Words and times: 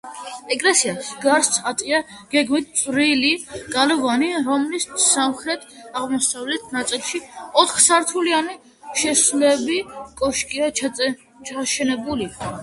ეკლესიას 0.53 1.09
გარს 1.25 1.49
არტყია 1.71 1.99
გეგმით 2.31 2.71
წვრილი 2.79 3.29
გალავანი, 3.75 4.29
რომლის 4.47 4.87
სამხრეთ-აღმოსავლეთ 5.09 6.73
ნაწილში 6.79 7.21
ოთხსართულიანი 7.65 8.57
შესასვლელი 9.05 9.79
კოშკია 10.25 10.73
ჩაშენებული. 10.83 12.31